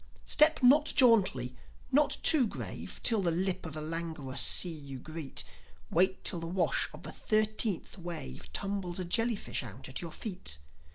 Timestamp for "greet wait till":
4.97-6.39